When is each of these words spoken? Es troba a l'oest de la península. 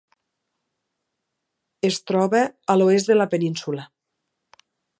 Es 1.89 1.99
troba 2.11 2.41
a 2.75 2.77
l'oest 2.83 3.13
de 3.13 3.19
la 3.21 3.29
península. 3.35 3.87